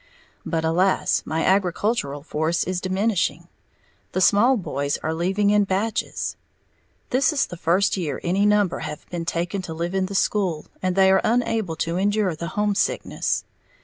[0.47, 3.47] But alas, my agricultural force is diminishing,
[4.13, 6.35] the small boys are leaving in batches.
[7.11, 10.65] This is the first year any number have been taken to live in the school,
[10.81, 13.45] and they are unable to endure the homesickness.